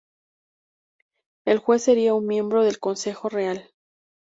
El 1.45 1.59
juez 1.59 1.83
sería 1.83 2.15
un 2.15 2.25
miembro 2.25 2.63
del 2.63 2.79
Consejo 2.79 3.29
Real. 3.29 3.69